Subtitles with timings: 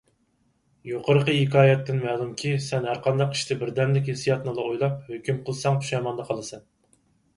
[0.91, 6.69] يۇقىرىقى ھېكايەتتىن مەلۇمكى، سەن ھەرقانداق ئىشتا بىردەملىك ھېسسىياتنىلا ئويلاپ، ھۆكۈم قىلساڭ پۇشايماندا قالىسەن.